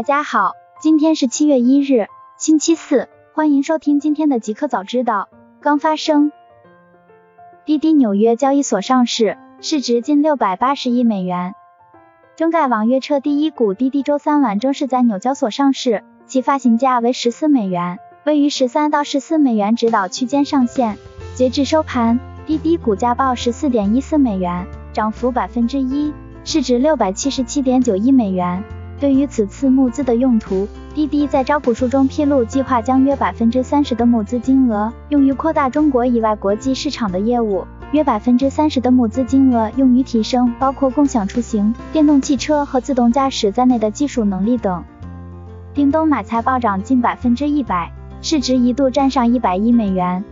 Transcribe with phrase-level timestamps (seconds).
[0.00, 2.06] 大家好，今天是七月一日，
[2.38, 5.28] 星期四，欢迎收听今天的极客早知道。
[5.60, 6.32] 刚发生，
[7.66, 11.52] 滴滴纽约交易所上市，市值近六百八十亿美元。
[12.34, 20.96] 中概网约车第一股滴滴周三晚正式在纽交所上市，其发行价为十四美元，位于十三到十四美元指导区间上限。
[21.34, 28.64] 截至收盘，滴滴股价报十四点一四美元，涨幅百分之一，市值六百七十七点九亿美元。
[29.00, 44.84] 对于此次募资的用途，滴滴在招股书中披露，计划将约百分之三十的募资金额用于扩大中国以外国际市场的业务，约百分之三十的募资金额用于提升包括共享出行、电动汽车和自动驾驶在内的技术能力等。
[45.72, 47.90] 叮咚买菜暴涨近百分之一百，
[48.20, 50.22] 市值一度站上一百亿美元。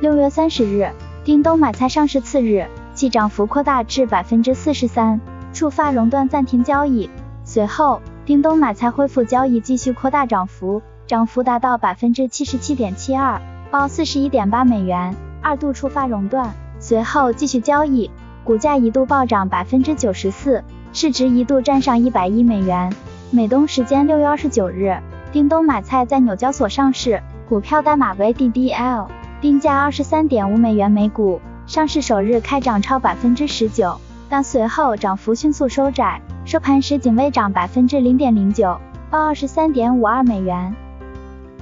[0.00, 0.88] 六月三十日，
[1.24, 5.20] 叮咚买菜上市次日，其涨幅扩大至百分之四十三，
[5.52, 7.10] 触发熔断暂停交易。
[7.52, 18.10] 随后，叮咚买菜恢复交易，继续扩大涨幅，涨幅达到百分之七十七点七二，报四十一点八美元，二度触发熔断，随后继续交易，
[18.42, 22.90] 股价一度暴涨百分之九十四，市值一度站上一百亿美元。
[23.30, 24.96] 美东时间六月二十九日，
[25.30, 29.08] 叮咚买菜在纽交所上市，股票代码为 DDL，
[29.42, 36.22] 定价二十三点五美元每股，上市首日开涨超百分之十九，但随后涨幅迅速收窄。
[36.44, 40.74] 收盘时仅微涨百分之零点零九，报二十三点五二美元。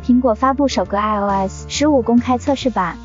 [0.02, 2.96] 苹果发布首个 iOS 十五公开测试版。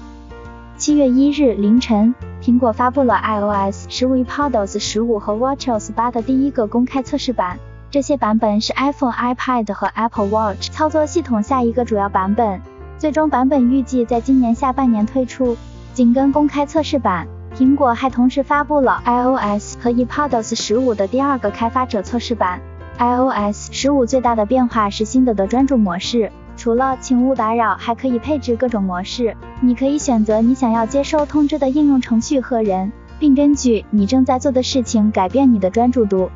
[0.78, 7.60] 七月一日凌晨，苹果发布了 iOS 十五、iPods 十五和 WatchOS 八的第一个公开测试版。
[7.92, 12.62] 这些版本是 iPhone、iPad 和 Apple Watch 操作系统下一个主要版本。
[12.98, 15.58] 最终版本预计在今年下半年推出。
[15.94, 17.28] 紧跟公开测试版。
[17.58, 22.60] 苹果还同时发布了 iOS 和 iPadOS 十五的第二个开发者测试版。
[23.00, 29.38] iOS 十五最大的变化是新的的专注模式，除了请勿打扰，还可以配置各种模式。
[29.62, 36.30] 你可以选择你想要接收通知的应用程序和人，并根据你正在做的事情改变你的专注度。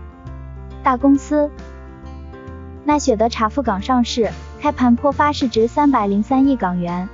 [0.82, 1.52] 大公司，
[2.86, 4.30] 奈雪的茶富港上市，
[4.62, 7.10] 开盘破发，市值三百零三亿港元。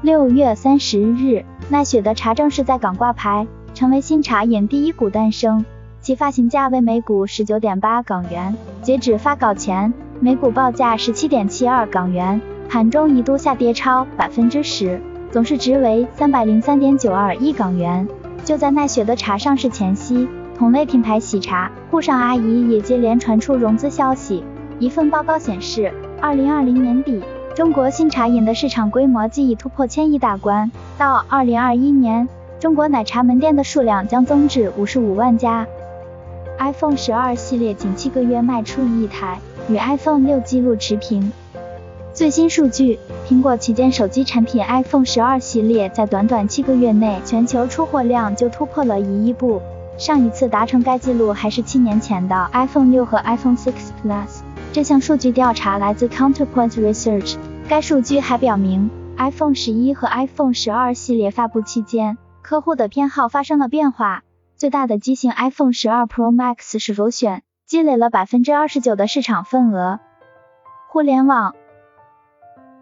[0.00, 1.44] 六月三十日。
[1.70, 5.66] 奈雪的茶正式在港挂牌，成为新茶饮第一股诞生，
[6.00, 12.40] 其发行价为每股十九点八港元，截止发稿前每股报价十七点七二港元，
[12.70, 14.98] 盘中一度下跌超百分之十，
[15.30, 18.08] 总市值为三百零三点九二亿港元。
[18.46, 24.42] 就在奈雪的茶上市前夕，同类品牌喜茶、沪上阿姨也接连传出融资消息。
[24.78, 27.22] 一份报告显示，二零二零年底。
[27.58, 32.28] 中国新茶饮的市场规模即已突破千亿大关，到二零二一年，
[32.60, 35.66] 中国奶茶门店的数量将增至五十五万家。
[36.60, 41.32] iPhone 十二系列仅七个月卖出一亿台，与 iPhone 六纪录持平。
[42.14, 42.96] 最新数据，
[43.28, 49.60] 苹果旗舰手机产品 iPhone 十二系列在短短七个月内，全球出货量就突破了一亿部。
[49.96, 53.72] 上一次达成该纪录还是七年前的 iPhone 六和 iPhone 6
[54.04, 54.42] Plus。
[54.70, 57.34] 这项数据调查来自 Counterpoint Research。
[57.68, 64.22] 该数据还表明，iPhone 十一和 iPhone 十二系列发布期间，客户的偏好发生了变化。
[64.56, 70.00] 最大的机型 iPhone 十二 Pro Max 是首选，积累了百分之二十九的市场份额。
[70.88, 71.54] 互联网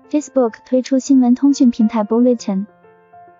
[0.08, 2.66] ，Facebook 推出新闻通讯平台 Bulletin。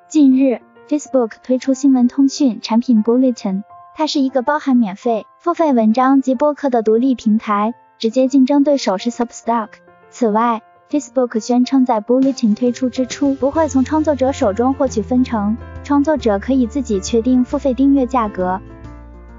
[0.08, 3.62] 近日，Facebook 推出新闻通讯产品 Bulletin，
[3.94, 9.68] 它是一个包含免费、付费文章及播客的独立平台，直接竞争对手是 Substack。
[10.10, 18.60] 此外，Facebook 宣称，在 Bulletin 推出之初，不会从创作者手中获取分成，创作者可以自己确定付费订阅价格。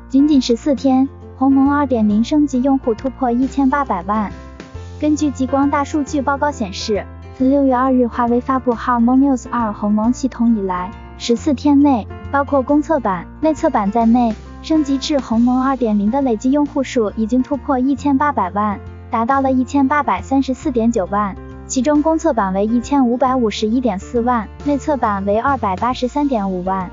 [0.10, 1.08] 仅仅十四天，
[1.38, 4.32] 鸿蒙2.0升级用户突破一千八百万。
[5.00, 7.06] 根据极光大数据报告显示，
[7.36, 18.80] 自六月二日华为发布 HarmonyOS 2鸿蒙系统以来，十四天内，包括公测版、内测版在内，升级至鸿蒙2.0的累计用户数已经突破一千八百万。
[19.10, 26.92] 达到了一千八百三十四点九万，其中公测版为一千五百五十一点四万，内测版为二百八十三点五万。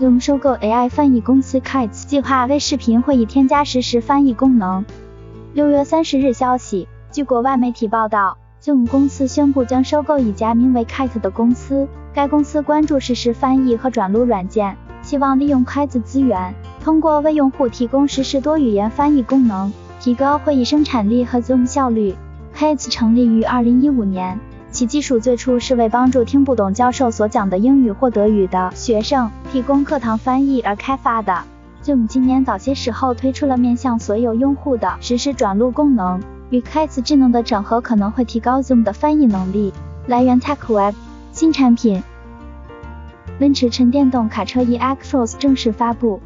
[0.00, 4.84] Zoom 收购 AI 翻译公司 Kites，计划为视频会议添加实时翻译功能。
[5.52, 19.72] 六月三十日消息，据国外媒体报道，Zoom 公司宣布将收购一家名为 Kite 的公司，该公司关注实时翻译和转录软件，希望利用 Kite 资源，通过为用户提供实时多语言翻译功能。
[20.02, 22.16] 提高会议生产力和 Zoom 效率。
[22.58, 24.40] Kite 成立于二零一五年，
[24.72, 31.44] 其技术最初是为帮助听不懂教授所讲的英语或德语的学生提供课堂翻译而开发的。
[31.84, 36.20] Zoom 今年早些时候推出了面向所有用户的实时转录功能，
[36.50, 39.72] 与开词智能的整合可能会提高 Zoom 的翻译能力。
[40.08, 40.94] 来源 TechWeb。
[41.30, 42.02] 新产品，
[43.38, 46.20] 奔驰纯电动卡车 eActros 正式发布。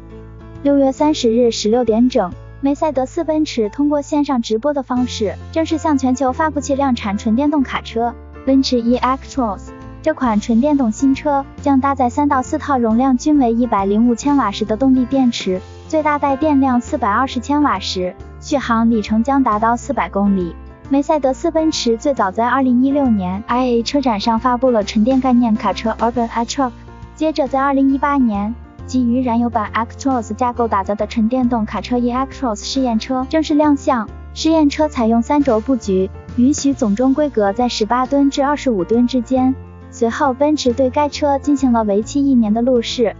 [0.63, 8.15] 六月三十日十六点整，梅赛德斯奔驰通过线上直播的方式，正式向全球发布其量产纯电动卡车
[8.47, 9.59] 奔驰 eActros。
[10.01, 18.15] 这款纯电动新车将搭载三到四套容量均为一百零五千瓦时的动力电池，最大带电量四百二十千瓦时。
[18.39, 20.55] 续航里程将达到四百公里。
[20.89, 26.71] 梅赛德斯奔驰最早在二零一六年 IA 车展上发布了纯电概念卡车 Urban e-Truck，
[27.15, 28.55] 接着在二零一八年，
[28.87, 34.09] 基于燃油版 Actros 架构打造的纯电动卡车 eActros 试验车正式亮相。
[34.33, 39.53] 试验车采用三轴布局，允许总重规格在十八吨至二十五吨之间。
[39.89, 43.15] 随后，奔驰对该车进行了为期一年的路试。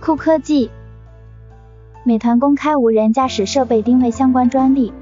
[0.00, 0.70] 酷科技。
[2.04, 4.92] 美团公开无人驾驶设备定位相关专利。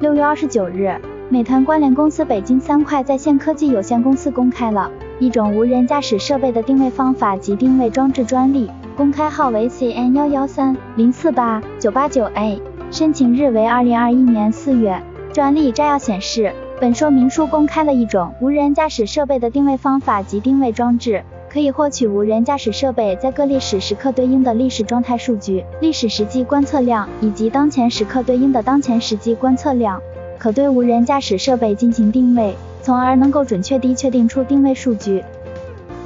[0.00, 12.58] 六月二十九日，美团关联公司北京三块在线科技有限公司公开了一种无人驾驶设备的定位方法及定位装置专利，公开号为 CN 幺幺三零四八九八九 A，
[12.90, 14.98] 申请日为二零二一年四月。
[15.34, 16.50] 专利摘要显示，
[16.80, 21.22] 本说明书公开了一种无人驾驶设备的定位方法及定位装置。
[21.50, 30.00] 可以获取无人驾驶设备在各历史时刻对应的历史状态数据、历史实际观测量以及当前时刻对应的当前实际观测量，
[30.38, 35.22] 可对无人驾驶设备进行定位，从而能够准确地确定出定位数据。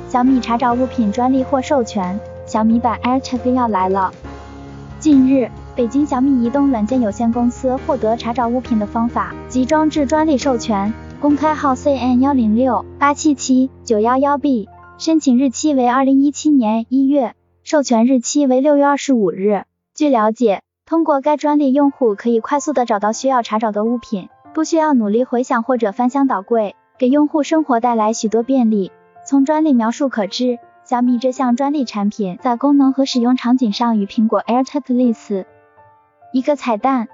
[0.09, 2.19] 小米查找物品专利获授权，
[2.50, 4.12] 小米版 AirTag 要来了。
[4.99, 14.69] 近日，北京小米移动软件有限公司获得查找物品的方法及装置专利授权，公开号 CN 幺零六八七七九幺幺 B。
[14.99, 19.62] 申请日期为二零一七年一月，授权日期为六月二十五日。
[19.94, 28.91] 据了解，通过该专利，用户可以快速的找到需要查找的物品，不需要努力回想或者翻箱倒柜，给用户生活带来许多便利。
[29.25, 30.58] 从专利描述可知，
[30.91, 35.47] 小米这项专利产品在功能和使用场景上与苹果 AirTag 类似。
[36.33, 37.07] 一个彩蛋，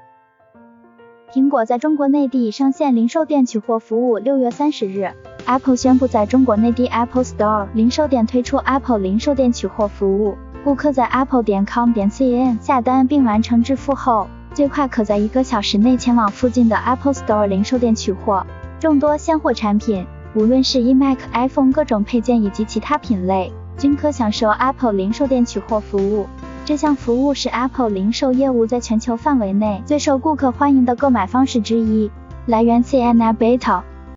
[1.31, 4.17] 苹果在中国内地上线零售店取货服务。
[4.17, 5.13] 六月三十日。
[5.45, 10.39] Apple 宣布在中国内地 Apple Store 零售店推出 Apple 零售店取货服务。
[10.65, 18.47] 顾客在 apple 点 com 点 cn 下单并完成支付后，最快可在一个小时内前往附近的 Apple Store 零售店取货。
[18.81, 23.53] 众多现货产品，无论是 iMac、iPhone 各种配件以及其他品类，
[23.87, 26.27] 均可享受 Apple 零售店取货服务。
[26.65, 32.11] 这项服务是 Apple 零售业务在全球范围内最受顾客欢迎的购买方式之一。
[32.47, 33.83] 来源 CNN Beta。